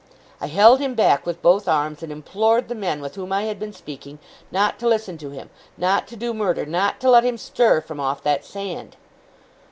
I 0.39 0.47
held 0.47 0.79
him 0.79 0.95
back 0.95 1.27
with 1.27 1.43
both 1.43 1.67
arms; 1.67 2.01
and 2.01 2.11
implored 2.11 2.69
the 2.69 2.73
men 2.73 3.01
with 3.01 3.13
whom 3.13 3.31
I 3.31 3.43
had 3.43 3.59
been 3.59 3.71
speaking, 3.71 4.17
not 4.51 4.79
to 4.79 4.87
listen 4.87 5.15
to 5.19 5.29
him, 5.29 5.51
not 5.77 6.07
to 6.07 6.15
do 6.15 6.33
murder, 6.33 6.65
not 6.65 6.99
to 7.01 7.09
let 7.11 7.23
him 7.23 7.37
stir 7.37 7.81
from 7.81 7.99
off 7.99 8.23
that 8.23 8.43
sand! 8.43 8.95